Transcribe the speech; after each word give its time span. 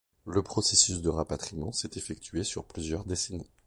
Le 0.25 0.41
processus 0.41 1.03
de 1.03 1.09
rapatriement 1.09 1.71
s'est 1.71 1.91
effectué 1.95 2.43
sur 2.43 2.65
plusieurs 2.65 3.05
décennies. 3.05 3.51